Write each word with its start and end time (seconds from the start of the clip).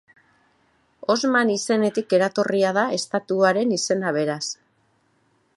Osman 1.15 1.51
izenetik 1.57 2.17
eratorria 2.19 2.73
da 2.81 2.87
estatuaren 2.97 3.79
izena 3.81 4.19
beraz. 4.21 4.43